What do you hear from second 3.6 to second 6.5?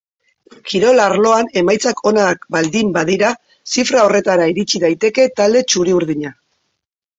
zifra horretara iritsi daiteke talde txuri-urdina.